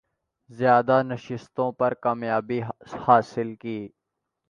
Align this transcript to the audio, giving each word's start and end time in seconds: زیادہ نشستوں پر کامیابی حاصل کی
زیادہ 0.49 0.97
نشستوں 1.03 1.71
پر 1.71 1.93
کامیابی 2.03 2.59
حاصل 2.99 3.55
کی 3.55 3.77